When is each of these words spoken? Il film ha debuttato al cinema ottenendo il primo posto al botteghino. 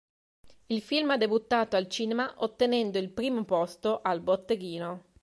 Il 0.65 0.81
film 0.81 1.11
ha 1.11 1.17
debuttato 1.17 1.75
al 1.75 1.87
cinema 1.87 2.33
ottenendo 2.37 2.97
il 2.97 3.11
primo 3.11 3.43
posto 3.45 4.01
al 4.01 4.19
botteghino. 4.19 5.03